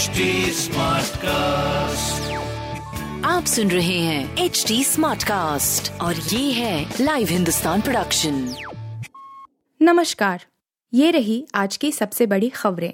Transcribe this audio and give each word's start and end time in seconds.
HD 0.00 0.24
cast 1.16 2.30
आप 3.26 3.44
सुन 3.44 3.70
रहे 3.70 3.98
हैं 3.98 4.36
एच 4.38 4.64
डी 4.68 4.84
स्मार्ट 4.84 5.22
कास्ट 5.22 6.00
और 6.00 6.14
ये 6.14 6.52
है 6.52 6.94
लाइव 7.00 7.28
हिंदुस्तान 7.28 7.80
प्रोडक्शन 7.80 8.54
नमस्कार 9.82 10.44
ये 10.94 11.10
रही 11.10 11.46
आज 11.54 11.76
की 11.76 11.92
सबसे 11.92 12.26
बड़ी 12.26 12.48
खबरें। 12.48 12.92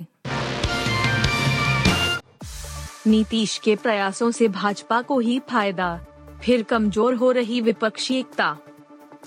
नीतीश 3.07 3.59
के 3.59 3.77
प्रयासों 3.77 4.31
से 4.31 4.49
भाजपा 4.49 5.03
को 5.03 5.19
ही 5.19 5.39
फ़ायदा 5.51 6.01
फिर 6.43 6.63
कमज़ोर 6.63 7.15
हो 7.15 7.31
रही 7.33 7.61
विपक्षी 7.61 8.15
एकता। 8.15 8.57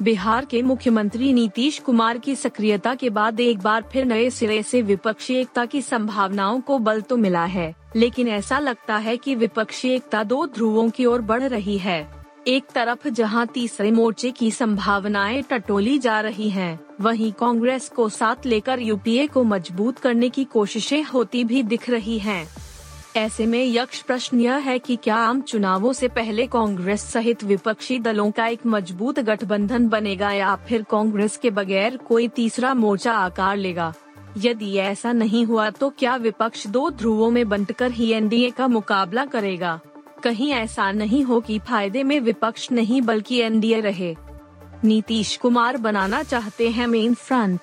बिहार 0.01 0.45
के 0.45 0.61
मुख्यमंत्री 0.61 1.31
नीतीश 1.33 1.79
कुमार 1.79 2.17
की 2.17 2.35
सक्रियता 2.35 2.93
के 2.95 3.09
बाद 3.09 3.39
एक 3.39 3.59
बार 3.59 3.83
फिर 3.93 4.05
नए 4.05 4.29
सिरे 4.29 4.61
से 4.63 4.81
विपक्षी 4.81 5.35
एकता 5.35 5.65
की 5.65 5.81
संभावनाओं 5.81 6.59
को 6.61 6.77
बल 6.79 7.01
तो 7.01 7.17
मिला 7.17 7.43
है 7.45 7.73
लेकिन 7.95 8.27
ऐसा 8.27 8.59
लगता 8.59 8.97
है 8.97 9.17
कि 9.17 9.35
विपक्षी 9.35 9.89
एकता 9.89 10.23
दो 10.23 10.45
ध्रुवों 10.45 10.89
की 10.89 11.05
ओर 11.05 11.21
बढ़ 11.21 11.43
रही 11.43 11.77
है 11.77 11.99
एक 12.47 12.67
तरफ़ 12.75 13.07
जहाँ 13.07 13.45
तीसरे 13.47 13.91
मोर्चे 13.91 14.31
की 14.31 14.51
संभावनाएँ 14.51 15.41
टटोली 15.41 15.97
जा 15.99 16.19
रही 16.21 16.49
हैं, 16.49 16.79
वहीं 17.01 17.31
कांग्रेस 17.31 17.89
को 17.89 18.07
साथ 18.09 18.45
लेकर 18.45 18.79
यूपीए 18.79 19.27
को 19.27 19.43
मज़बूत 19.43 19.99
करने 19.99 20.29
की 20.29 20.43
कोशिशें 20.43 21.03
होती 21.03 21.43
भी 21.43 21.63
दिख 21.63 21.89
रही 21.89 22.17
हैं। 22.19 22.45
ऐसे 23.19 23.45
में 23.45 23.65
यक्ष 23.65 24.01
प्रश्न 24.01 24.39
यह 24.39 24.55
है 24.55 24.77
कि 24.79 24.95
क्या 24.95 25.15
आम 25.15 25.41
चुनावों 25.41 25.93
से 25.93 26.07
पहले 26.07 26.45
कांग्रेस 26.47 27.01
सहित 27.03 27.43
विपक्षी 27.43 27.97
दलों 27.99 28.29
का 28.31 28.45
एक 28.47 28.65
मज़बूत 28.65 29.19
गठबंधन 29.19 29.87
बनेगा 29.87 30.31
या 30.31 30.55
फिर 30.67 30.83
कांग्रेस 30.83 31.37
के 31.37 31.49
बगैर 31.49 31.97
कोई 31.97 32.27
तीसरा 32.27 32.73
मोर्चा 32.73 33.13
आकार 33.13 33.57
लेगा? 33.57 33.93
यदि 34.37 34.75
ऐसा 34.75 35.11
नहीं 35.11 35.45
हुआ 35.45 35.69
तो 35.69 35.89
क्या 35.89 36.15
विपक्ष 36.15 36.67
दो 36.67 36.89
ध्रुवों 36.89 37.29
में 37.31 37.47
बंटकर 37.49 37.91
ही 37.91 38.11
एनडीए 38.11 38.49
का 38.49 38.67
मुकाबला 38.67 39.25
करेगा? 39.25 39.79
कहीं 40.23 40.51
ऐसा 40.51 40.91
नहीं 40.91 41.23
हो 41.23 41.39
कि 41.39 41.59
फ़ायदे 41.59 42.03
में 42.03 42.19
विपक्ष 42.19 42.71
नहीं 42.71 43.01
बल्कि 43.01 43.39
एनडीए 43.39 43.79
रहे। 43.79 44.15
नीतीश 44.83 45.35
कुमार 45.37 45.77
बनाना 45.77 46.23
चाहते 46.23 46.69
हैं 46.69 46.87
मेन 46.87 47.13
फ्रंट। 47.13 47.59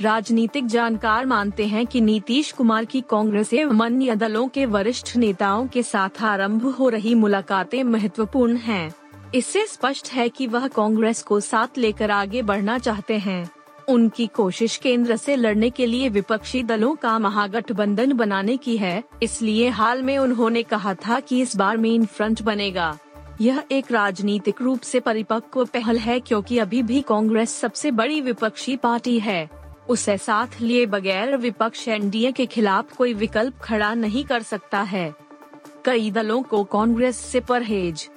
राजनीतिक 0.00 0.66
जानकार 0.66 1.26
मानते 1.26 1.66
हैं 1.66 1.86
कि 1.86 2.00
नीतीश 2.00 2.50
कुमार 2.52 2.84
की 2.84 3.00
कांग्रेस 3.00 3.52
एवं 3.54 3.80
अन्य 3.80 4.14
दलों 4.16 4.46
के 4.48 4.66
वरिष्ठ 4.66 5.16
नेताओं 5.16 5.66
के 5.66 5.82
साथ 5.82 6.22
आरंभ 6.22 6.66
हो 6.66 6.88
रही 6.88 7.14
मुलाकातें 7.14 7.82
महत्वपूर्ण 7.84 8.56
हैं। 8.56 8.92
इससे 9.34 9.64
स्पष्ट 9.66 10.12
है 10.12 10.28
कि 10.28 10.46
वह 10.46 10.68
कांग्रेस 10.68 11.22
को 11.22 11.40
साथ 11.40 11.78
लेकर 11.78 12.10
आगे 12.10 12.42
बढ़ना 12.42 12.78
चाहते 12.78 13.18
हैं। 13.18 13.50
उनकी 13.88 14.26
कोशिश 14.26 14.76
केंद्र 14.76 15.16
से 15.16 15.36
लड़ने 15.36 15.70
के 15.70 15.86
लिए 15.86 16.08
विपक्षी 16.08 16.62
दलों 16.62 16.94
का 16.94 17.18
महागठबंधन 17.18 18.12
बनाने 18.12 18.56
की 18.56 18.76
है, 18.76 19.02
इसलिए 19.22 19.68
हाल 19.68 20.02
में 20.02 20.16
उन्होंने 20.18 20.62
कहा 20.62 20.94
था 20.94 21.20
कि 21.20 21.40
इस 21.40 21.56
बार 21.56 21.76
मेन 21.76 22.06
फ्रंट 22.06 22.42
बनेगा। 22.42 22.96
यह 23.40 23.62
एक 23.72 23.92
राजनीतिक 23.92 24.62
रूप 24.62 24.80
से 24.80 25.00
परिपक्व 25.00 25.64
पहल 25.64 25.98
है 25.98 26.20
क्योंकि 26.20 26.58
अभी 26.58 26.82
भी 26.82 27.00
कांग्रेस 27.00 27.60
सबसे 27.60 27.90
बड़ी 27.90 28.20
विपक्षी 28.20 28.76
पार्टी 28.76 29.18
है। 29.18 29.57
उसे 29.88 30.16
साथ 30.18 30.60
लिए 30.60 30.86
बगैर 30.86 31.36
विपक्ष 31.36 31.88
एनडीए 31.88 32.32
के 32.32 32.46
खिलाफ 32.46 32.96
कोई 32.96 33.14
विकल्प 33.14 33.58
खड़ा 33.58 33.94
नहीं 33.94 34.24
कर 34.24 34.42
सकता 34.42 34.80
है। 34.82 35.14
कई 35.84 36.10
दलों 36.10 36.42
को 36.42 36.64
कांग्रेस 36.64 37.16
से 37.16 37.40
परहेज। 37.40 38.08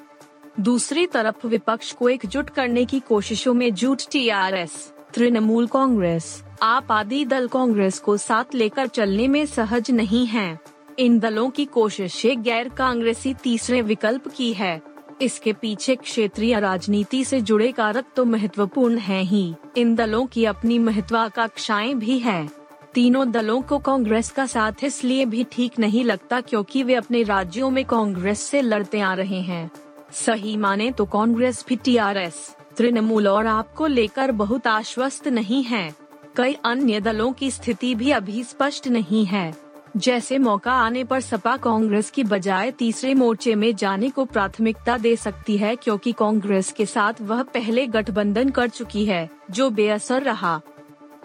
दूसरी 0.60 1.06
तरफ़ 1.08 1.48
विपक्ष 1.48 1.92
को 1.92 2.10
एकजुट 2.10 2.50
करने 2.50 2.86
की 2.86 3.00
कोशिशों 3.00 3.54
में 3.54 3.74
जुट 3.74 4.02
टीआरएस, 4.12 4.94
तृणमूल 5.14 5.68
कांग्रेस 5.68 6.44
आप 6.62 6.92
आदि 6.92 7.26
दल 7.26 7.48
कांग्रेस 7.48 8.00
को 8.00 8.18
साथ 8.18 8.56
लेकर 8.56 8.88
चलने 8.88 9.28
में 9.28 9.46
सहज 9.46 9.92
नहीं 9.92 10.26
है। 10.26 10.60
इन 11.00 11.20
दलों 11.20 11.50
की 11.50 11.66
कोशिशें 11.66 12.44
गैर 12.44 12.70
कांग्रेसी 12.70 13.34
तीसरे 13.34 13.82
विकल्प 13.82 14.28
की 14.28 14.54
है। 14.54 14.82
इसके 15.22 15.54
पीछे 15.54 15.96
क्षेत्रीय 15.96 16.60
राजनीति 16.60 17.24
से 17.24 17.42
जुड़े 17.42 17.72
कारक 17.72 18.06
तो 18.16 18.26
महत्वपूर्ण 18.26 18.98
हैं 18.98 19.24
ही। 19.24 19.54
इन 19.78 19.96
दलों 19.96 20.26
की 20.26 20.46
अपनी 20.46 20.80
महत्वाकांक्षाएँ 20.80 21.94
भी 21.94 22.18
हैं। 22.20 22.50
तीनों 22.94 23.30
दलों 23.32 23.62
को 23.62 23.78
कांग्रेस 23.80 24.30
का 24.30 24.46
साथ 24.46 24.84
इसलिए 24.84 25.26
भी 25.26 25.44
ठीक 25.52 25.80
नहीं 25.80 26.04
लगता 26.04 26.42
क्योंकि 26.42 26.84
वे 26.84 26.96
अपने 26.96 27.24
राज्यों 27.24 27.70
में 27.70 27.84
कांग्रेस 27.86 28.42
से 28.42 28.62
लड़ते 28.62 29.00
आ 29.00 29.14
रहे 29.14 29.42
हैं। 29.42 29.70
सही 30.14 30.58
माने 30.58 30.92
तो 30.92 31.06
कांग्रेस 31.06 31.66
भी 31.70 31.76
टीआरएस, 31.76 32.56
तृणमूल 32.78 33.28
और 33.28 33.48
आपको 33.48 33.88
लेकर 33.88 34.32
बहुत 34.32 34.68
आश्वस्त 34.68 35.28
नहीं 35.28 35.64
है। 35.64 35.90
कई 36.38 36.58
अन्य 36.66 37.00
दलों 37.00 37.32
की 37.32 37.52
स्थिति 37.52 37.94
भी 37.96 38.12
अभी 38.12 38.44
स्पष्ट 38.44 38.88
नहीं 38.88 39.26
है। 39.26 39.71
जैसे 39.98 40.38
मौका 40.38 40.74
आने 40.74 41.04
पर 41.04 41.22
सपा 41.22 41.58
कांग्रेस 41.58 42.10
की 42.10 42.24
बजाय 42.24 42.72
तीसरे 42.72 43.14
मोर्चे 43.14 43.56
में 43.56 43.76
जाने 43.76 44.10
को 44.10 44.26
प्राथमिकता 44.26 44.98
दे 44.98 45.16
सकती 45.16 45.58
है 45.58 45.76
क्योंकि 45.76 46.12
कांग्रेस 46.12 46.72
के 46.72 46.86
साथ 46.86 47.14
वह 47.22 47.44
पहले 47.44 47.88
गठबंधन 47.88 48.50
कर 48.50 48.70
चुकी 48.70 49.06
है, 49.06 49.30
जो 49.52 49.70
बेअसर 49.70 50.22
रहा। 50.22 50.62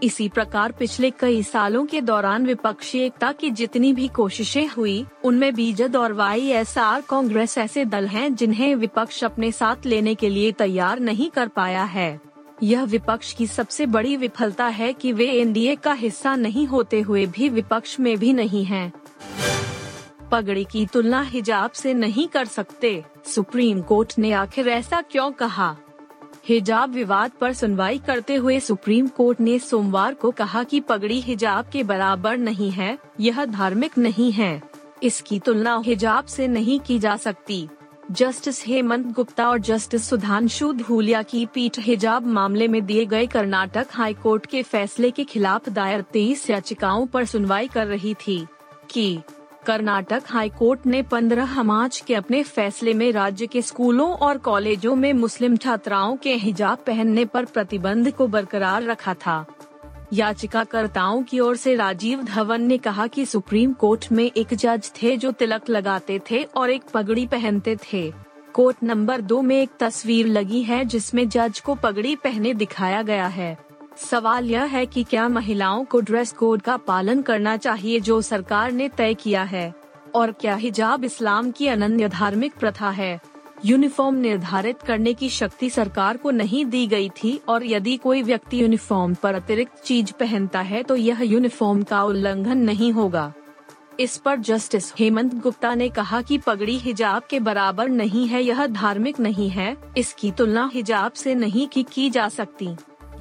इसी 0.02 0.28
प्रकार 0.28 0.72
पिछले 0.72 1.10
कई 1.10 1.42
सालों 1.42 1.86
के 1.86 2.00
दौरान 2.00 2.46
विपक्षी 2.46 2.98
एकता 2.98 3.32
की 3.32 3.50
जितनी 3.50 3.92
भी 3.92 4.08
कोशिशें 4.08 4.68
हुई, 4.68 5.06
उनमें 5.24 5.54
बीजद 5.54 5.96
और 5.96 6.12
वाई 6.12 6.48
एस 6.48 6.78
आर 6.78 7.00
कांग्रेस 7.00 7.58
ऐसे 7.58 7.84
दल 7.84 8.06
हैं 8.06 8.34
जिन्हें 8.34 8.74
विपक्ष 8.74 9.24
अपने 9.24 9.52
साथ 9.52 9.86
लेने 9.86 10.14
के 10.14 10.28
लिए 10.28 10.52
तैयार 10.52 11.00
नहीं 11.00 11.30
कर 11.30 11.48
पाया 11.48 11.84
है। 11.84 12.25
यह 12.62 12.82
विपक्ष 12.82 13.32
की 13.32 13.46
सबसे 13.46 13.86
बड़ी 13.86 14.16
विफलता 14.16 14.66
है 14.66 14.92
कि 14.92 15.12
वे 15.12 15.26
एनडीए 15.26 15.76
का 15.76 15.92
हिस्सा 15.92 16.36
नहीं 16.36 16.66
होते 16.66 17.00
हुए 17.00 17.26
भी 17.26 17.48
विपक्ष 17.48 18.00
में 18.00 18.18
भी 18.18 18.32
नहीं 18.32 18.64
हैं। 18.64 18.92
पगड़ी 20.32 20.64
की 20.64 20.86
तुलना 20.86 21.22
हिजाब 21.22 21.70
से 21.70 21.94
नहीं 21.94 22.28
कर 22.28 22.44
सकते, 22.44 23.04
सुप्रीम 23.26 23.82
कोर्ट 23.82 24.14
ने 24.18 24.32
आखिर 24.32 24.68
ऐसा 24.68 25.00
क्यों 25.00 25.32
कहा? 25.32 25.76
हिजाब 26.48 26.90
विवाद 26.90 27.30
पर 27.40 27.52
सुनवाई 27.52 27.98
करते 27.98 28.34
हुए 28.34 28.60
सुप्रीम 28.60 29.08
कोर्ट 29.08 29.40
ने 29.40 29.58
सोमवार 29.58 30.14
को 30.14 30.30
कहा 30.30 30.62
कि 30.62 30.80
पगड़ी 30.80 31.20
हिजाब 31.20 31.68
के 31.68 31.82
बराबर 31.82 32.36
नहीं 32.36 32.70
है, 32.70 32.98
यह 33.20 33.44
धार्मिक 33.44 33.98
नहीं 33.98 34.32
है। 34.32 34.62
इसकी 35.02 35.38
तुलना 35.38 35.82
हिजाब 35.86 36.24
से 36.24 36.48
नहीं 36.48 36.80
की 36.80 36.98
जा 36.98 37.16
सकती। 37.16 37.68
जस्टिस 38.10 38.66
हेमंत 38.66 39.06
गुप्ता 39.06 39.48
और 39.48 39.58
जस्टिस 39.58 40.08
सुधांशु 40.08 40.72
धूलिया 40.72 41.22
की 41.22 41.46
पीठ 41.46 41.78
हिजाब 41.78 42.26
मामले 42.26 42.68
में 42.68 42.86
दिए 42.86 43.04
गए 43.06 43.26
कर्नाटक 43.26 43.86
हाईकोर्ट 43.90 44.46
के 44.46 44.62
फैसले 44.62 45.10
के 45.10 45.24
खिलाफ 45.24 45.68
दायर 45.68 46.02
तेईस 46.02 46.50
याचिकाओं 46.50 47.06
पर 47.06 47.24
सुनवाई 47.24 47.68
कर 47.68 47.86
रही 47.86 48.14
थी 48.14 48.46
कि 48.90 49.20
कर्नाटक 49.66 50.22
हाईकोर्ट 50.26 50.86
ने 50.86 51.02
15 51.02 51.58
मार्च 51.62 52.00
के 52.06 52.14
अपने 52.14 52.42
फैसले 52.42 52.94
में 52.94 53.12
राज्य 53.12 53.46
के 53.46 53.62
स्कूलों 53.62 54.12
और 54.12 54.38
कॉलेजों 54.38 54.94
में 54.94 55.12
मुस्लिम 55.12 55.56
छात्राओं 55.56 56.16
के 56.16 56.34
हिजाब 56.34 56.78
पहनने 56.78 57.24
पर 57.24 57.44
प्रतिबंध 57.44 58.10
को 58.10 58.26
बरकरार 58.26 58.82
रखा 58.82 59.14
था। 59.14 59.46
याचिकाकर्ताओं 60.12 61.22
की 61.22 61.40
ओर 61.40 61.56
से 61.56 61.74
राजीव 61.74 62.22
धवन 62.22 62.62
ने 62.62 62.78
कहा 62.78 63.06
कि 63.06 63.26
सुप्रीम 63.26 63.72
कोर्ट 63.72 64.06
में 64.12 64.30
एक 64.36 64.54
जज 64.54 64.92
थे 65.02 65.16
जो 65.16 65.32
तिलक 65.32 65.68
लगाते 65.70 66.20
थे 66.30 66.42
और 66.42 66.70
एक 66.70 66.82
पगड़ी 66.94 67.26
पहनते 67.26 67.76
थे। 67.92 68.12
कोर्ट 68.52 68.76
नंबर 68.82 69.20
दो 69.20 69.42
में 69.42 69.62
एक 69.62 69.70
तस्वीर 69.80 70.26
लगी 70.26 70.62
है 70.62 70.84
जिसमें 70.84 71.28
जज 71.28 71.60
को 71.60 71.74
पगड़ी 71.74 72.16
पहने 72.16 72.54
दिखाया 72.54 73.02
गया 73.02 73.26
है। 73.26 73.58
सवाल 74.10 74.50
यह 74.50 74.64
है 74.64 74.86
कि 74.86 75.04
क्या 75.04 75.28
महिलाओं 75.28 75.84
को 75.84 76.00
ड्रेस 76.00 76.32
कोड 76.32 76.62
का 76.62 76.76
पालन 76.76 77.22
करना 77.22 77.56
चाहिए 77.56 78.00
जो 78.00 78.22
सरकार 78.22 78.72
ने 78.72 78.88
तय 78.88 79.14
किया 79.14 79.42
है? 79.42 79.74
और 80.14 80.32
क्या 80.32 80.54
हिजाब 80.54 81.04
इस्लाम 81.04 81.50
की 81.50 81.66
अनन्य 81.66 82.08
धार्मिक 82.08 82.54
प्रथा 82.54 82.90
है? 82.90 83.20
यूनिफॉर्म 83.64 84.14
निर्धारित 84.14 84.82
करने 84.82 85.14
की 85.14 85.28
शक्ति 85.28 85.70
सरकार 85.70 86.16
को 86.16 86.30
नहीं 86.30 86.64
दी 86.66 86.86
गई 86.86 87.08
थी 87.08 87.40
और 87.48 87.64
यदि 87.66 87.96
कोई 87.96 88.22
व्यक्ति 88.22 88.62
यूनिफॉर्म 88.62 89.14
पर 89.14 89.34
अतिरिक्त 89.34 89.82
चीज़ 89.84 90.12
पहनता 90.12 90.60
है 90.60 90.82
तो 90.82 90.96
यह 90.96 91.22
यूनिफॉर्म 91.22 91.82
का 91.82 92.02
उल्लंघन 92.02 92.58
नहीं 92.58 92.92
होगा। 92.92 93.32
इस 94.00 94.16
पर 94.16 94.36
जस्टिस 94.36 94.92
हेमंत 94.98 95.34
गुप्ता 95.34 95.74
ने 95.74 95.88
कहा 95.88 96.20
कि 96.22 96.38
पगड़ी 96.38 96.76
हिजाब 96.78 97.22
के 97.30 97.40
बराबर 97.40 97.88
नहीं 97.88 98.26
है 98.26 98.42
यह 98.42 98.66
धार्मिक 98.66 99.20
नहीं 99.20 99.48
है 99.48 99.76
इसकी 99.96 100.30
तुलना 100.30 100.70
हिजाब 100.74 101.12
से 101.12 101.34
नहीं 101.34 101.66
की, 101.66 101.82
की 101.82 102.10
जा 102.10 102.28
सकती। 102.28 102.68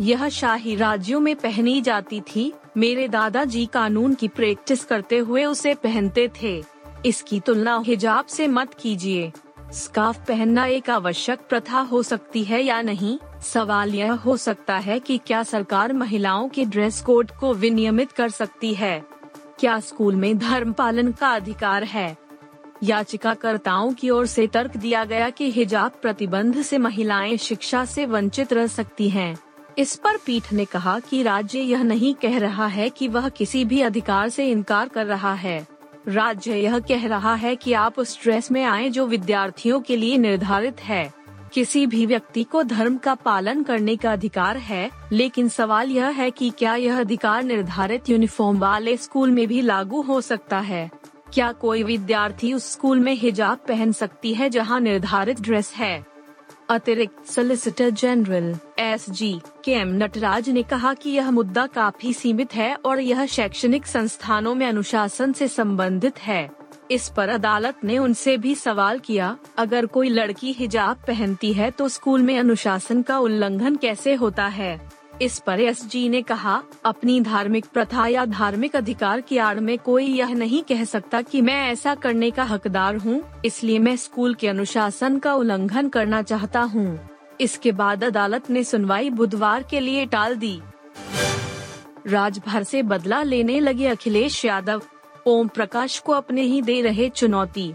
यह 0.02 0.28
शाही 0.30 0.76
राज्यों 0.76 1.20
में 1.20 1.36
पहनी 1.36 1.82
जाती 1.82 2.22
थी। 2.22 2.52
मेरे 2.78 3.08
दादाजी 3.08 3.66
कानून 3.66 4.14
की 4.14 4.28
प्रैक्टिस 4.28 4.84
करते 4.86 5.18
हुए 5.18 5.46
उसे 5.46 5.74
पहनते 5.74 6.30
थे। 6.42 6.64
इसकी 7.06 7.40
तुलना 7.40 7.82
हिजाब 7.86 8.26
से 8.26 8.48
मत 8.48 8.74
कीजिए। 8.74 9.32
स्कार्फ 9.74 10.26
पहनना 10.28 10.66
एक 10.66 10.90
आवश्यक 10.90 11.40
प्रथा 11.40 11.80
हो 11.80 12.04
सकती 12.04 12.44
है 12.44 12.64
या 12.64 12.82
नहीं? 12.82 13.18
सवाल 13.42 13.96
यह 13.96 14.14
हो 14.14 14.38
सकता 14.38 14.78
है 14.78 15.00
कि 15.00 15.18
क्या 15.18 15.44
सरकार 15.44 15.94
महिलाओं 15.94 16.50
के 16.50 16.66
ड्रेस 16.66 17.02
कोड 17.02 17.32
को 17.32 17.54
विनियमित 17.54 18.12
कर 18.12 18.30
सकती 18.30 18.74
है? 18.74 19.04
क्या 19.60 19.80
स्कूल 19.80 20.16
में 20.16 20.38
धर्म 20.38 20.74
पालन 20.74 21.12
का 21.12 21.30
अधिकार 21.30 21.84
है? 21.84 22.18
याचिकाकर्ताओं 22.84 23.94
की 23.94 24.10
ओर 24.10 24.26
से 24.26 24.48
तर्क 24.48 24.78
दिया 24.78 25.06
गया 25.06 25.30
कि 25.30 25.52
हिजाब 25.52 25.92
प्रतिबंध 26.02 26.62
से 26.62 26.78
महिलाएँ 26.78 27.38
शिक्षा 27.38 27.86
से 27.86 28.06
वंचित 28.06 28.54
रह 28.54 28.68
सकती 28.68 29.10
हैं। 29.10 29.38
इस 29.78 29.96
पर 29.96 30.18
पीठ 30.18 30.54
ने 30.54 30.66
कहा 30.66 31.00
कि 31.00 31.24
राज्य 31.24 31.60
यह 31.60 31.84
नहीं 31.84 32.14
कह 32.14 32.40
रहा 32.40 32.66
है 32.66 32.90
कि 32.90 33.08
वह 33.08 33.30
किसी 33.30 33.66
भी 33.66 33.82
अधिकार 33.82 34.30
से 34.30 34.52
इनकार 34.52 34.88
कर 34.88 35.06
रहा 35.06 35.34
है। 35.34 35.68
राज्य 36.08 36.56
यह 36.56 36.80
कह 36.80 37.08
रहा 37.08 37.36
है 37.36 37.56
कि 37.56 37.74
आप 37.74 38.00
उस 38.00 38.24
ड्रेस 38.24 38.52
में 38.52 38.64
आए 38.64 38.90
जो 38.90 39.08
विद्यार्थियों 39.08 39.82
के 39.82 39.96
लिए 39.96 40.18
निर्धारित 40.18 40.82
है। 40.82 41.14
किसी 41.54 41.88
भी 41.88 42.06
व्यक्ति 42.06 42.44
को 42.44 42.64
धर्म 42.64 42.98
का 42.98 43.16
पालन 43.16 43.64
करने 43.64 43.96
का 43.96 44.14
अधिकार 44.14 44.58
है, 44.58 44.92
लेकिन 45.12 45.50
सवाल 45.50 45.92
यह 45.92 46.08
है 46.08 46.32
कि 46.32 46.50
क्या 46.50 46.76
यह 46.76 47.00
अधिकार 47.00 47.44
निर्धारित 47.44 48.10
यूनिफॉर्म 48.10 48.60
वाले 48.60 48.98
स्कूल 48.98 49.32
में 49.32 49.48
भी 49.48 49.62
लागू 49.62 50.02
हो 50.02 50.22
सकता 50.22 50.60
है? 50.60 50.92
क्या 51.34 51.52
कोई 51.52 51.84
विद्यार्थी 51.84 52.54
उस 52.54 52.72
स्कूल 52.72 53.00
में 53.00 53.14
हिजाब 53.14 53.58
पहन 53.68 53.92
सकती 53.92 54.34
है 54.34 54.50
जहाँ 54.50 54.80
निर्धारित 54.80 55.42
ड्रेस 55.42 55.74
है? 55.76 56.15
अतिरिक्त 56.70 57.26
सोलिसिटर 57.26 57.90
जनरल 57.90 58.56
एस 58.80 59.10
जी 59.10 59.32
के 59.66 59.72
एम 59.72 59.90
नटराज 59.94 60.50
ने 60.50 60.64
कहा 60.64 60.94
कि 60.94 61.10
यह 61.10 61.30
मुद्दा 61.32 61.66
काफ़ी 61.68 62.14
सीमित 62.14 62.56
है 62.56 62.74
और 62.76 63.00
यह 63.00 63.26
शैक्षणिक 63.26 63.86
संस्थानों 63.86 64.54
में 64.56 64.66
अनुशासन 64.68 65.34
से 65.34 65.48
संबंधित 65.48 66.20
है। 66.20 66.50
इस 66.92 67.08
पर 67.10 67.30
अदालत 67.30 67.84
ने 67.84 67.98
उनसे 67.98 68.38
भी 68.38 68.56
सवाल 68.56 69.00
किया, 69.00 69.38
अगर 69.58 69.86
कोई 69.86 70.10
लड़की 70.10 70.52
हिजाब 70.52 71.04
पहनती 71.08 71.54
है 71.54 71.72
तो 71.72 71.88
स्कूल 71.90 72.22
में 72.22 72.38
अनुशासन 72.40 73.02
का 73.02 73.20
उल्लंघन 73.20 73.76
कैसे 73.76 74.14
होता 74.14 74.48
है? 74.48 74.80
इस 75.22 75.38
पर 75.40 75.60
एस 75.60 75.86
जी 75.86 76.08
ने 76.10 76.22
कहा, 76.22 76.62
अपनी 76.86 77.20
धार्मिक 77.22 77.66
प्रथा 77.66 78.08
या 78.08 78.26
धार्मिक 78.26 78.76
अधिकार 78.76 79.22
की 79.22 79.38
आड़ 79.38 79.60
में 79.60 79.78
कोई 79.80 80.06
यह 80.06 80.34
नहीं 80.34 80.62
कह 80.64 80.84
सकता 80.84 81.22
कि 81.22 81.42
मैं 81.42 81.62
ऐसा 81.72 81.94
करने 81.96 82.32
का 82.32 82.44
हकदार 82.44 82.96
हूँ, 82.96 83.22
इसलिए 83.46 83.80
मैं 83.80 83.96
स्कूल 83.96 84.34
के 84.34 84.48
अनुशासन 84.48 85.20
का 85.20 85.34
उल्लंघन 85.34 85.90
करना 85.90 86.22
चाहता 86.22 86.62
हूँ। 86.62 87.00
इसके 87.42 87.72
बाद 87.72 88.04
अदालत 88.04 88.50
ने 88.50 88.64
सुनवाई 88.64 89.10
बुधवार 89.10 89.64
के 89.64 89.80
लिए 89.80 90.06
टाल 90.06 90.36
दी। 90.36 90.60
राजभर 92.08 92.64
से 92.64 92.84
बदला 92.84 93.24
लेने 93.24 93.60
लगे 93.60 93.88
अखिलेश 93.88 94.44
यादव। 94.46 94.82
ओम 95.28 95.48
प्रकाश 95.48 96.00
को 96.00 96.14
अपने 96.14 96.42
ही 96.42 96.62
दे 96.62 96.82
रहे 96.82 97.10
चुनौती। 97.10 97.74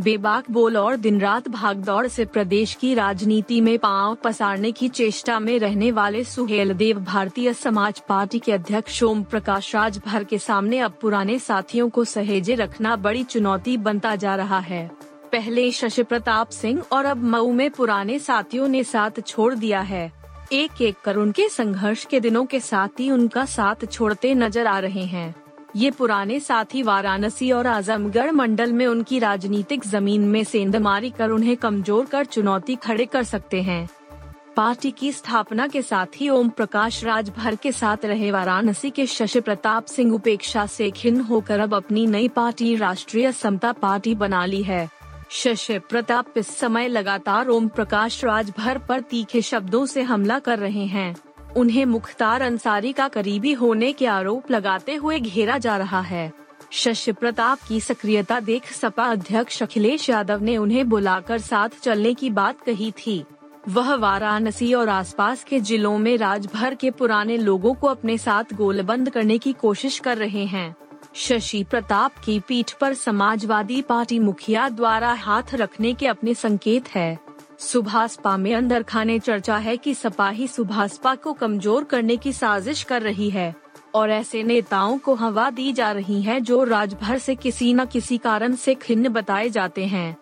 बेबाक 0.00 0.50
बोल 0.50 0.76
और 0.76 0.96
दिन 0.96 1.20
रात 1.20 1.48
भागदौड़ 1.48 2.06
से 2.08 2.24
प्रदेश 2.24 2.74
की 2.74 2.94
राजनीति 2.94 3.60
में 3.60 3.78
पाँव 3.78 4.14
पसारने 4.14 4.70
की 4.72 4.88
चेष्टा 4.88 5.38
में 5.40 5.58
रहने 5.58 5.90
वाले 5.92 6.22
सुहेल 6.24 6.72
देव 6.72 7.00
भारतीय 7.00 7.52
समाज 7.54 8.00
पार्टी 8.00 8.38
के 8.38 8.52
अध्यक्ष 8.52 9.02
ओम 9.02 9.22
प्रकाश 9.22 9.74
राजभर 9.74 10.24
के 10.24 10.38
सामने 10.38 10.78
अब 10.78 10.98
पुराने 11.00 11.38
साथियों 11.38 11.88
को 11.88 12.04
सहेजे 12.04 12.54
रखना 12.54 12.96
बड़ी 12.96 13.24
चुनौती 13.24 13.76
बनता 13.76 14.16
जा 14.16 14.34
रहा 14.36 14.58
है। 14.58 14.90
पहले 15.32 15.70
शशि 15.70 16.02
प्रताप 16.02 16.48
सिंह 16.48 16.82
और 16.92 17.04
अब 17.04 17.22
मऊ 17.24 17.52
में 17.52 17.70
पुराने 17.70 18.18
साथियों 18.18 18.68
ने 18.68 18.84
साथ 18.84 19.20
छोड़ 19.26 19.54
दिया 19.54 19.80
है। 19.80 20.10
एक 20.52 20.82
एक 20.82 20.96
कर 21.04 21.16
उनके 21.16 21.48
संघर्ष 21.48 22.04
के 22.04 22.20
दिनों 22.20 22.44
के 22.44 22.60
साथ 22.60 23.00
ही 23.00 23.10
उनका 23.10 23.44
साथ 23.44 23.86
छोड़ते 23.86 24.34
नज़र 24.34 24.66
आ 24.66 24.78
रहे 24.78 25.04
हैं। 25.04 25.41
ये 25.76 25.90
पुराने 25.90 26.38
साथी 26.40 26.82
वाराणसी 26.82 27.50
और 27.52 27.66
आजमगढ़ 27.66 28.30
मंडल 28.30 28.72
में 28.72 28.86
उनकी 28.86 29.18
राजनीतिक 29.18 29.84
ज़मीन 29.84 30.24
में 30.24 30.42
सेंधमारी 30.44 31.10
कर 31.10 31.30
उन्हें 31.30 31.56
कमज़ोर 31.56 32.06
कर 32.06 32.24
चुनौती 32.24 32.76
खड़े 32.76 33.06
कर 33.06 33.22
सकते 33.22 33.62
हैं। 33.62 33.88
पार्टी 34.56 34.90
की 34.90 35.12
स्थापना 35.12 35.66
के 35.66 35.82
साथ 35.82 36.06
ही 36.16 36.28
ओम 36.28 36.48
प्रकाश 36.48 37.02
राजभर 37.04 37.54
के 37.54 37.72
साथ 37.72 38.04
रहे 38.04 38.30
वाराणसी 38.30 38.90
के 38.90 39.06
शशि 39.06 39.40
प्रताप 39.40 39.86
सिंह 39.86 40.14
उपेक्षा 40.14 40.66
से 40.66 40.90
खिन्न 40.90 41.20
होकर 41.20 41.60
अब 41.60 41.74
अपनी 41.74 42.06
नई 42.06 42.28
पार्टी 42.28 42.74
राष्ट्रीय 42.76 43.32
समता 43.32 43.72
पार्टी 43.72 44.14
बना 44.14 44.44
ली 44.46 44.62
है। 44.62 44.88
शशि 45.30 45.78
प्रताप 45.80 46.38
इस 46.38 46.56
समय 46.58 46.88
लगातार 46.88 47.48
ओम 47.48 47.68
प्रकाश 47.68 48.24
राजभर 48.24 48.78
पर 48.78 49.00
तीखे 49.00 49.42
शब्दों 49.42 49.84
से 49.86 50.02
हमला 50.02 50.38
कर 50.38 50.58
रहे 50.58 50.84
हैं। 50.86 51.14
उन्हें 51.56 51.84
मुख्तार 51.84 52.42
अंसारी 52.42 52.92
का 52.92 53.08
करीबी 53.08 53.52
होने 53.52 53.92
के 53.92 54.06
आरोप 54.06 54.50
लगाते 54.50 54.94
हुए 54.94 55.18
घेरा 55.20 55.58
जा 55.58 55.76
रहा 55.76 56.00
है। 56.00 56.32
शशि 56.70 57.12
प्रताप 57.12 57.58
की 57.68 57.80
सक्रियता 57.80 58.40
देख 58.40 58.72
सपा 58.72 59.04
अध्यक्ष 59.04 59.62
अखिलेश 59.62 60.10
यादव 60.10 60.42
ने 60.42 60.56
उन्हें 60.56 60.88
बुलाकर 60.88 61.38
साथ 61.38 61.68
चलने 61.82 62.14
की 62.14 62.30
बात 62.30 62.60
कही 62.60 62.90
थी। 62.90 63.24
वह 63.68 63.94
वाराणसी 63.94 64.74
और 64.74 64.88
आसपास 64.88 65.44
के 65.44 65.60
जिलों 65.60 65.98
में 65.98 66.16
राजभर 66.16 66.74
के 66.74 66.90
पुराने 66.90 67.36
लोगों 67.36 67.74
को 67.74 67.86
अपने 67.86 68.18
साथ 68.18 68.54
गोलबंद 68.54 69.10
करने 69.10 69.38
की 69.38 69.52
कोशिश 69.52 69.98
कर 69.98 70.16
रहे 70.16 70.44
हैं। 70.44 70.74
शशि 71.14 71.64
प्रताप 71.64 72.12
की 72.24 72.40
पीठ 72.40 72.72
पर 72.72 72.94
समाजवादी 72.94 73.82
पार्टी 73.82 74.18
मुखिया 74.18 74.68
द्वारा 74.68 75.12
हाथ 75.12 75.54
रखने 75.54 75.94
के 75.94 76.06
अपने 76.06 76.34
संकेत 76.34 76.88
है। 76.88 77.18
सुभाषपा 77.62 78.36
में 78.36 78.54
अंदर 78.54 78.82
खाने 78.82 79.18
चर्चा 79.18 79.56
है 79.56 79.76
कि 79.76 79.94
सपा 79.94 80.28
ही 80.28 80.46
सुभाषपा 80.48 81.14
को 81.14 81.32
कमज़ोर 81.32 81.84
करने 81.84 82.16
की 82.16 82.32
साजिश 82.32 82.82
कर 82.82 83.02
रही 83.02 83.28
है, 83.30 83.54
और 83.94 84.10
ऐसे 84.10 84.42
नेताओं 84.42 84.98
को 84.98 85.14
हवा 85.14 85.48
दी 85.50 85.72
जा 85.72 85.90
रही 85.92 86.20
है 86.22 86.40
जो 86.40 86.62
राजभर 86.64 87.18
से 87.18 87.34
किसी 87.34 87.72
न 87.74 87.84
किसी 87.84 88.18
कारण 88.18 88.54
से 88.54 88.74
खिन्न 88.74 89.08
बताए 89.08 89.48
जाते 89.50 89.84
हैं 89.86 90.16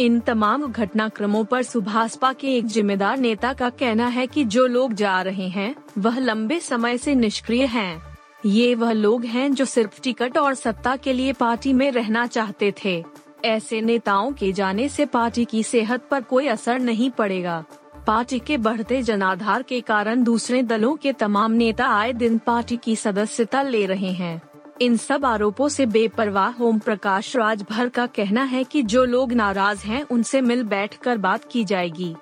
इन 0.00 0.18
तमाम 0.20 0.66
घटनाक्रमों 0.66 1.44
पर 1.44 1.62
सुभाषपा 1.62 2.32
के 2.32 2.56
एक 2.56 2.66
जिम्मेदार 2.66 3.18
नेता 3.18 3.52
का 3.52 3.70
कहना 3.70 4.06
है 4.08 4.26
कि 4.26 4.44
जो 4.44 4.66
लोग 4.66 4.92
जा 4.92 5.20
रहे 5.22 5.48
हैं, 5.48 5.74
वह 5.98 6.18
लंबे 6.18 6.60
समय 6.60 6.98
से 6.98 7.14
निष्क्रिय 7.14 7.64
हैं। 7.64 8.02
ये 8.46 8.74
वह 8.74 8.92
लोग 8.92 9.24
हैं 9.24 9.52
जो 9.54 9.64
सिर्फ़ 9.64 10.00
टिकट 10.02 10.38
और 10.38 10.54
सत्ता 10.54 10.96
के 10.96 11.12
लिए 11.12 11.32
पार्टी 11.32 11.72
में 11.72 11.90
रहना 11.92 12.26
चाहते 12.26 12.72
थे 12.84 13.02
ऐसे 13.44 13.80
नेताओं 13.80 14.32
के 14.32 14.52
जाने 14.52 14.88
से 14.88 15.06
पार्टी 15.06 15.44
की 15.44 15.62
सेहत 15.62 16.08
पर 16.10 16.20
कोई 16.20 16.46
असर 16.46 16.78
नहीं 16.78 17.10
पड़ेगा। 17.10 17.64
पार्टी 18.06 18.38
के 18.38 18.56
बढ़ते 18.56 19.02
जनाधार 19.02 19.62
के 19.62 19.80
कारण 19.80 20.22
दूसरे 20.22 20.62
दलों 20.62 20.96
के 20.96 21.12
तमाम 21.12 21.52
नेता 21.52 21.86
आए 21.86 22.12
दिन 22.12 22.38
पार्टी 22.38 22.76
की 22.76 22.96
सदस्यता 22.96 23.62
ले 23.62 23.86
रहे 23.86 24.12
हैं। 24.12 24.42
इन 24.80 24.96
सब 24.96 25.24
आरोपों 25.24 25.68
से 25.68 25.86
बेपरवाह 25.86 26.62
ओम 26.62 26.78
प्रकाश 26.78 27.36
राजभर 27.36 27.88
का 27.88 28.06
कहना 28.06 28.42
है 28.42 28.64
कि 28.64 28.82
जो 28.82 29.04
लोग 29.04 29.32
नाराज़ 29.32 29.84
हैं, 29.84 30.02
उनसे 30.02 30.40
मिल 30.40 30.62
बैठकर 30.62 31.18
बात 31.18 31.44
की 31.50 31.64
जाएगी। 31.64 32.16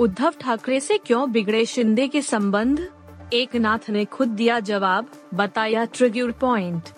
उद्धव 0.00 0.34
ठाकरे 0.40 0.80
से 0.80 0.98
क्यों 0.98 1.32
बिगड़े 1.32 1.66
शिंदे 1.66 2.08
के 2.08 2.22
संबंध? 2.22 2.88
एक 3.32 3.56
नाथ 3.56 3.90
ने 3.90 4.04
खुद 4.04 4.28
दिया 4.28 4.60
जवाब, 4.60 5.06
बताया 5.34 5.84
ट्रिग्यूर 5.84 6.32
पॉइंट। 6.32 6.88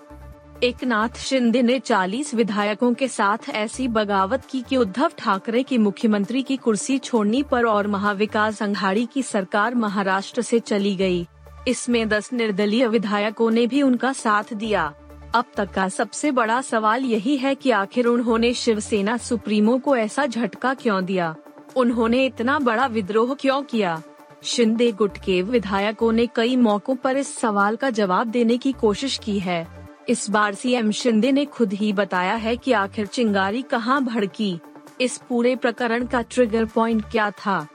एक 0.63 0.85
नाथ 0.85 1.17
शिंदे 1.17 1.63
ने 1.63 1.79
40 1.79 2.35
विधायकों 2.35 2.95
के 2.95 3.09
साथ 3.09 3.49
ऐसी 3.51 3.89
बगावत 3.89 4.45
की 4.51 4.61
कि 4.63 4.77
उद्धव 4.77 5.11
ठाकरे 5.19 5.63
की 5.63 5.79
मुख्यमंत्री 5.79 6.43
की 6.43 6.57
कुर्सी 6.57 6.99
छोड़नी 6.99 7.43
पर 7.43 7.67
और 7.67 7.87
महाविकास 7.87 8.63
अघाड़ी 8.63 9.07
की 9.07 9.23
सरकार 9.23 9.75
महाराष्ट्र 9.75 10.43
से 10.43 10.61
चली 10.61 10.97
गई। 10.97 11.27
इसमें 11.69 12.09
10 12.09 12.33
निर्दलीय 12.33 12.89
विधायकों 12.89 13.51
ने 13.51 13.67
भी 13.67 13.83
उनका 13.83 14.13
साथ 14.13 14.55
दिया। 14.55 14.95
अब 15.35 15.45
तक 15.57 15.71
का 15.71 15.89
सबसे 15.89 16.31
बड़ा 16.31 16.61
सवाल 16.61 17.05
यही 17.05 17.37
है 17.37 17.55
कि 17.55 17.71
आखिर 17.71 18.07
उन्होंने 18.07 18.55
शिवसेना 18.55 19.17
सुप्रीमो 19.17 19.79
को 19.79 19.97
ऐसा 19.97 20.27
झटका 20.27 20.75
क्यों 20.75 21.05
दिया? 21.05 21.35
उन्होंने 21.77 22.27
इतना 22.27 22.59
बड़ा 22.59 22.87
विद्रोह 22.87 23.35
क्यों 23.35 23.63
किया? 23.63 24.03
शिंदे 24.43 24.93
गुट 24.93 25.19
के 25.19 25.43
विधायकों 25.43 26.13
ने 26.13 26.27
कई 26.27 26.57
मौकों 26.57 26.97
पर 26.97 27.17
इस 27.17 27.39
सवाल 27.39 27.77
का 27.77 27.91
जवाब 27.91 28.27
देने 28.27 28.59
की 28.59 28.73
कोशिश 28.73 29.19
की 29.19 29.39
है। 29.39 29.82
इस 30.09 30.29
बार 30.31 30.55
सीएम 30.55 30.91
शिंदे 30.91 31.33
ने 31.33 31.45
खुद 31.45 31.73
ही 31.73 31.93
बताया 31.93 32.35
है 32.35 32.57
कि 32.57 32.73
आखिर 32.73 33.07
चिंगारी 33.07 33.63
कहाँ 33.63 34.03
भड़की। 34.05 34.59
इस 35.01 35.17
पूरे 35.29 35.55
प्रकरण 35.57 36.07
का 36.07 36.23
ट्रिगर 36.23 36.65
पॉइंट 36.65 37.05
क्या 37.11 37.31
था? 37.31 37.67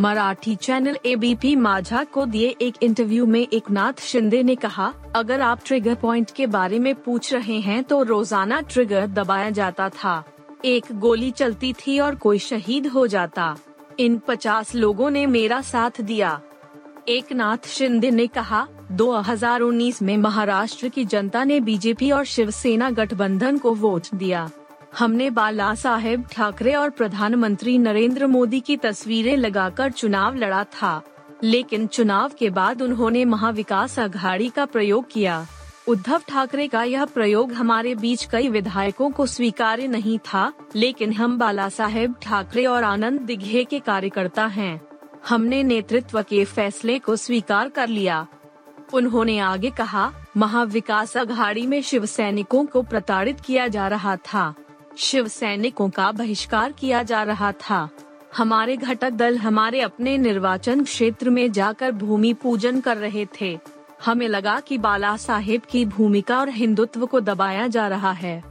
मराठी 0.00 0.54
चैनल 0.56 0.96
एबीपी 1.06 1.54
माझा 1.56 2.02
को 2.04 2.24
दिए 2.26 2.54
एक 2.60 2.74
इंटरव्यू 2.82 3.26
में 3.26 3.40
एक 3.40 3.70
नाथ 3.70 4.00
शिंदे 4.00 4.42
ने 4.42 4.54
कहा, 4.54 4.92
अगर 5.14 5.40
आप 5.40 5.60
ट्रिगर 5.66 5.94
पॉइंट 5.94 6.30
के 6.30 6.46
बारे 6.46 6.78
में 6.78 6.94
पूछ 6.94 7.32
रहे 7.34 7.58
हैं 7.60 7.82
तो 7.84 8.02
रोज़ाना 8.02 8.60
ट्रिगर 8.60 9.06
दबाया 9.06 9.50
जाता 9.50 9.88
था। 9.88 10.22
एक 10.64 10.92
गोली 10.92 11.30
चलती 11.30 11.72
थी 11.72 11.98
और 12.00 12.14
कोई 12.14 12.38
शहीद 12.38 12.86
हो 12.86 13.06
जाता। 13.06 13.56
इन 13.98 14.18
पचास 14.18 14.74
लोगों 14.74 15.10
ने 15.10 15.26
मेरा 15.26 15.60
साथ 15.62 16.00
दिया। 16.00 16.40
एक 17.08 17.32
नाथ 17.32 17.66
शिंदे 17.68 18.10
ने 18.10 18.26
कहा 18.26 18.66
2019 18.92 20.02
में 20.02 20.16
महाराष्ट्र 20.16 20.88
की 20.88 21.04
जनता 21.04 21.44
ने 21.44 21.60
बीजेपी 21.60 22.10
और 22.10 22.24
शिवसेना 22.24 22.90
गठबंधन 22.90 23.58
को 23.58 23.74
वोट 23.74 24.02
दिया। 24.14 24.50
हमने 24.98 25.30
बाला 25.30 25.74
साहेब 25.74 26.24
ठाकरे 26.32 26.74
और 26.74 26.90
प्रधानमंत्री 26.90 27.78
नरेंद्र 27.78 28.26
मोदी 28.26 28.60
की 28.60 28.76
तस्वीरें 28.76 29.36
लगाकर 29.36 29.90
चुनाव 29.90 30.34
लड़ा 30.34 30.64
था, 30.64 31.02
लेकिन 31.44 31.86
चुनाव 31.86 32.32
के 32.38 32.50
बाद 32.50 32.82
उन्होंने 32.82 33.24
महाविकास 33.24 33.98
अघाड़ी 33.98 34.48
का 34.48 34.64
प्रयोग 34.64 35.10
किया। 35.10 35.46
उद्धव 35.88 36.22
ठाकरे 36.28 36.68
का 36.68 36.82
यह 36.82 37.04
प्रयोग 37.04 37.52
हमारे 37.52 37.94
बीच 37.94 38.24
कई 38.24 38.48
विधायकों 38.48 39.10
को 39.10 39.26
स्वीकार्य 39.26 39.86
नहीं 39.86 40.18
था, 40.18 40.52
लेकिन 40.76 41.12
हम 41.12 41.38
बाला 41.38 41.68
साहेब 41.68 42.14
ठाकरे 42.22 42.66
और 42.66 42.84
आनंद 42.84 43.20
दिघे 43.20 43.64
के 43.64 43.78
कार्यकर्ता 43.78 44.46
हैं। 44.46 44.80
हमने 45.28 45.62
नेतृत्व 45.62 46.22
के 46.22 46.44
फैसले 46.44 46.98
को 46.98 47.16
स्वीकार 47.16 47.68
कर 47.68 47.88
लिया। 47.88 48.26
उन्होंने 48.94 49.38
आगे 49.38 49.70
कहा 49.70 50.12
महाविकास 50.36 51.16
अघाड़ी 51.16 51.66
में 51.66 51.82
शिव 51.82 52.06
सैनिकों 52.06 52.66
को 52.66 52.82
प्रताड़ित 52.82 53.40
किया 53.40 53.68
जा 53.68 53.88
रहा 53.88 54.16
था। 54.16 54.54
शिव 54.96 55.28
सैनिकों 55.28 55.90
का 55.90 56.12
बहिष्कार 56.12 56.72
किया 56.72 57.02
जा 57.02 57.22
रहा 57.22 57.52
था। 57.52 57.88
हमारे 58.36 58.76
घटक 58.76 59.10
दल 59.10 59.38
हमारे 59.38 59.80
अपने 59.80 60.18
निर्वाचन 60.18 60.84
क्षेत्र 60.84 61.30
में 61.30 61.52
जाकर 61.52 61.92
भूमि 61.92 62.34
पूजन 62.34 62.80
कर 62.80 62.96
रहे 62.96 63.26
थे। 63.40 63.58
हमें 64.04 64.28
लगा 64.28 64.60
कि 64.60 64.78
बाला 64.78 65.16
साहेब 65.16 65.62
की 65.70 65.84
भूमिका 65.84 66.38
और 66.38 66.48
हिंदुत्व 66.48 67.06
को 67.06 67.20
दबाया 67.20 67.66
जा 67.66 67.88
रहा 67.88 68.12
है। 68.12 68.44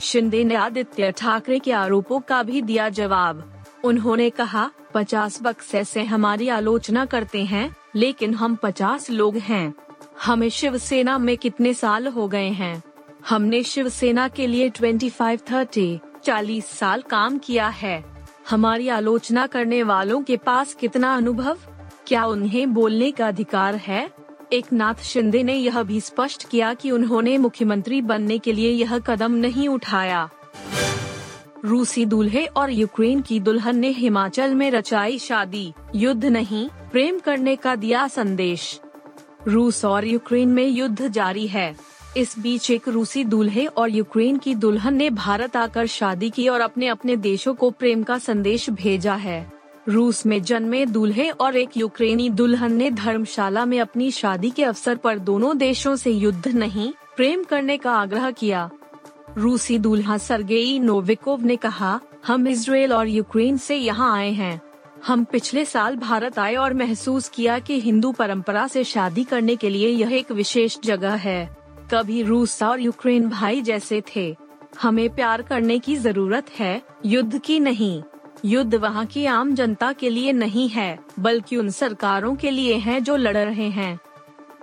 शिंदे 0.00 0.44
ने 0.44 0.54
आदित्य 0.54 1.12
ठाकरे 1.12 1.58
के 1.58 1.72
आरोपों 1.72 2.20
का 2.20 2.42
भी 2.42 2.62
दिया 2.62 2.88
जवाब। 2.88 3.64
उन्होंने 3.84 4.30
कहा, 4.30 4.70
पचास 4.94 5.42
बक्से 5.42 5.84
से 5.84 6.04
हमारी 6.04 6.48
आलोचना 6.48 7.04
करते 7.04 7.44
हैं 7.44 7.76
लेकिन 7.96 8.34
हम 8.34 8.54
पचास 8.54 9.10
लोग 9.10 9.36
हैं। 9.36 9.74
हमें 10.24 10.48
शिवसेना 10.48 11.18
में 11.18 11.36
कितने 11.36 11.74
साल 11.74 12.06
हो 12.06 12.28
गए 12.28 12.48
हैं? 12.48 12.82
हमने 13.28 13.62
शिवसेना 13.62 14.28
के 14.28 14.46
लिए 14.46 14.68
ट्वेंटी 14.68 15.10
फाइव 15.10 15.40
थर्टी 15.50 16.00
चालीस 16.24 16.66
साल 16.66 17.02
काम 17.02 17.38
किया 17.38 17.68
है। 17.68 18.04
हमारी 18.50 18.88
आलोचना 18.88 19.46
करने 19.46 19.82
वालों 19.82 20.22
के 20.22 20.36
पास 20.36 20.74
कितना 20.74 21.16
अनुभव? 21.16 21.58
क्या 22.06 22.24
उन्हें 22.24 22.74
बोलने 22.74 23.10
का 23.10 23.28
अधिकार 23.28 23.74
है? 23.74 24.10
एक 24.52 24.72
नाथ 24.72 24.94
शिंदे 24.94 25.42
ने 25.42 25.54
यह 25.54 25.82
भी 25.82 26.00
स्पष्ट 26.00 26.48
किया 26.48 26.74
कि 26.74 26.90
उन्होंने 26.90 27.38
मुख्यमंत्री 27.38 28.02
बनने 28.02 28.38
के 28.38 28.52
लिए 28.52 28.70
यह 28.70 28.98
कदम 28.98 29.32
नहीं 29.32 29.68
उठाया। 29.68 30.30
रूसी 31.64 32.06
दूल्हे 32.06 32.46
और 32.46 32.70
यूक्रेन 32.70 33.20
की 33.20 33.40
दुल्हन 33.40 33.78
ने 33.78 33.88
हिमाचल 33.88 34.54
में 34.54 34.70
रचाई 34.70 35.18
शादी, 35.18 35.72
युद्ध 35.94 36.24
नहीं, 36.24 36.68
प्रेम 36.92 37.18
करने 37.18 37.56
का 37.56 37.74
दिया 37.76 38.08
संदेश। 38.08 38.80
रूस 39.48 39.84
और 39.84 40.06
यूक्रेन 40.06 40.48
में 40.48 40.66
युद्ध 40.66 41.08
जारी 41.08 41.46
है। 41.46 41.76
इस 42.16 42.38
बीच 42.38 42.70
एक 42.70 42.88
रूसी 42.88 43.24
दूल्हे 43.24 43.66
और 43.66 43.90
यूक्रेन 43.90 44.38
की 44.38 44.54
दुल्हन 44.54 44.94
ने 44.94 45.10
भारत 45.10 45.56
आकर 45.56 45.86
शादी 45.86 46.30
की 46.30 46.48
और 46.48 46.60
अपने 46.60 46.86
अपने 46.86 47.16
देशों 47.16 47.54
को 47.54 47.70
प्रेम 47.70 48.02
का 48.02 48.18
संदेश 48.18 48.70
भेजा 48.70 49.14
है। 49.14 49.52
रूस 49.88 50.26
में 50.26 50.42
जन्मे 50.42 50.86
दूल्हे 50.86 51.30
और 51.30 51.56
एक 51.56 51.76
यूक्रेनी 51.76 52.30
दुल्हन 52.30 52.72
ने 52.72 52.90
धर्मशाला 52.90 53.64
में 53.64 53.80
अपनी 53.80 54.10
शादी 54.10 54.50
के 54.50 54.64
अवसर 54.64 54.96
पर 54.96 55.18
दोनों 55.18 55.58
देशों 55.58 55.96
से 55.96 56.10
युद्ध 56.10 56.48
नहीं, 56.48 56.92
प्रेम 57.16 57.44
करने 57.44 57.76
का 57.76 57.92
आग्रह 57.92 58.30
किया। 58.30 58.70
रूसी 59.38 59.78
दूल्हा 59.78 60.18
सरगेई 60.18 60.78
नोविकोव 60.78 61.44
ने 61.44 61.56
कहा, 61.56 62.00
हम 62.26 62.48
इसराइल 62.48 62.92
और 62.92 63.08
यूक्रेन 63.08 63.56
से 63.56 63.76
यहाँ 63.76 64.16
आए 64.16 64.30
हैं। 64.30 64.60
हम 65.06 65.24
पिछले 65.24 65.64
साल 65.64 65.96
भारत 65.96 66.38
आए 66.38 66.54
और 66.54 66.74
महसूस 66.74 67.28
किया 67.28 67.58
कि 67.58 67.80
हिंदू 67.80 68.12
परंपरा 68.12 68.66
से 68.66 68.84
शादी 68.84 69.24
करने 69.24 69.56
के 69.56 69.70
लिए 69.70 69.88
यह 69.88 70.12
एक 70.12 70.32
विशेष 70.32 70.78
जगह 70.84 71.14
है। 71.14 71.56
कभी 71.94 72.22
रूस 72.22 72.62
और 72.62 72.80
यूक्रेन 72.80 73.28
भाई 73.28 73.62
जैसे 73.62 74.02
थे। 74.16 74.36
हमें 74.82 75.08
प्यार 75.14 75.42
करने 75.42 75.78
की 75.78 75.96
ज़रूरत 75.96 76.50
है, 76.58 76.82
युद्ध 77.06 77.38
की 77.38 77.60
नहीं। 77.60 78.02
युद्ध 78.44 78.74
वहाँ 78.74 79.06
की 79.06 79.26
आम 79.26 79.54
जनता 79.54 79.92
के 79.92 80.10
लिए 80.10 80.32
नहीं 80.32 80.68
है, 80.68 80.98
बल्कि 81.18 81.56
उन 81.56 81.70
सरकारों 81.70 82.34
के 82.36 82.50
लिए 82.50 82.74
है 82.74 83.00
जो 83.00 83.16
लड़ 83.16 83.36
रहे 83.36 83.68
हैं। 83.68 83.98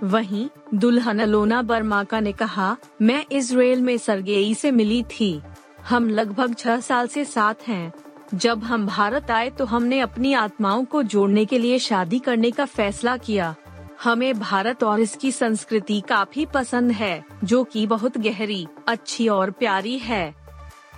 वहीं 0.03 0.47
दुल्हन 0.73 1.19
अलोना 1.19 1.61
बर्माका 1.61 2.19
ने 2.19 2.31
कहा, 2.31 2.75
मैं 3.01 3.25
इसराइल 3.31 3.81
में 3.81 3.97
सरगेई 3.97 4.53
से 4.53 4.71
मिली 4.71 5.03
थी। 5.03 5.41
हम 5.89 6.09
लगभग 6.09 6.55
छह 6.55 6.79
साल 6.79 7.07
से 7.07 7.25
साथ 7.25 7.67
हैं। 7.67 7.93
जब 8.33 8.63
हम 8.63 8.85
भारत 8.87 9.31
आए 9.31 9.49
तो 9.49 9.65
हमने 9.65 9.99
अपनी 9.99 10.33
आत्माओं 10.33 10.85
को 10.85 11.03
जोड़ने 11.03 11.45
के 11.45 11.57
लिए 11.59 11.79
शादी 11.79 12.19
करने 12.19 12.51
का 12.51 12.65
फैसला 12.65 13.17
किया। 13.17 13.55
हमें 14.03 14.39
भारत 14.39 14.83
और 14.83 14.99
इसकी 14.99 15.31
संस्कृति 15.31 16.01
काफ़ी 16.09 16.45
पसंद 16.45 16.91
है, 16.91 17.23
जो 17.43 17.63
कि 17.63 17.87
बहुत 17.87 18.17
गहरी, 18.17 18.67
अच्छी 18.87 19.27
और 19.27 19.51
प्यारी 19.51 19.97
है। 19.97 20.33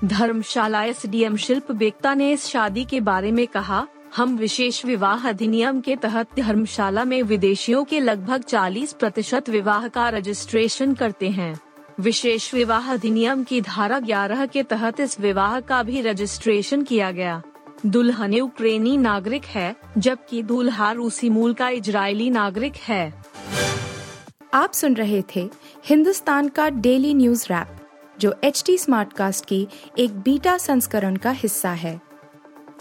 धर्मशाला 0.03 0.83
एस 0.83 1.05
डी 1.05 1.24
एम 1.24 1.35
शिल्प 1.38 1.71
बेक्ता 1.71 2.13
ने 2.13 2.31
इस 2.31 2.45
शादी 2.45 2.85
के 2.85 3.00
बारे 3.01 3.31
में 3.31 3.47
कहा 3.47 3.88
हम 4.15 4.38
विशेष 4.38 4.86
विवाह 4.86 5.29
अधिनियम 5.29 5.81
के 5.81 5.95
तहत 5.95 6.27
धर्मशाला 6.39 7.03
में 7.03 7.24
विदेशियों 7.24 7.84
के 7.84 8.00
लगभग 8.00 8.41
40 8.41 8.93
प्रतिशत 8.93 9.50
विवाह 9.50 9.88
का 9.88 10.10
रजिस्ट्रेशन 10.10 10.93
करते 10.93 11.29
हैं। 11.29 11.60
विशेष 12.00 12.53
विवाह 12.53 12.93
अधिनियम 12.93 13.43
की 13.43 13.62
धारा 13.62 14.00
11 14.00 14.45
के 14.45 14.63
तहत 14.63 15.00
इस 15.00 15.19
विवाह 15.19 15.60
का 15.60 15.84
भी 15.84 16.01
रजिस्ट्रेशन 16.01 16.84
किया 16.84 17.12
गया। 17.12 17.41
दुल्हन 17.86 18.34
यूक्रेनी 18.34 18.98
नागरिक 18.98 19.45
है, 19.45 19.75
जबकि 19.98 20.43
दूल्हा 20.43 20.91
रूसी 20.91 21.29
मूल 21.29 21.53
का 21.53 21.69
इजरायली 21.69 22.29
नागरिक 22.29 22.75
है। 22.75 23.24
आप 24.53 24.74
सुन 24.74 24.93
रहे 24.93 25.24
थे 25.36 25.50
हिंदुस्तान 25.86 26.48
का 26.48 26.69
डेली 26.69 27.13
न्यूज़ 27.13 27.45
रैप 27.45 27.67
जो 28.19 28.36
एच 28.43 28.63
टी 28.65 28.77
स्मार्टकास्ट 28.77 29.45
की 29.45 29.67
एक 30.00 30.19
बीटा 30.19 30.57
संस्करण 30.57 31.15
का 31.15 31.31
हिस्सा 31.31 31.69
है। 31.69 32.14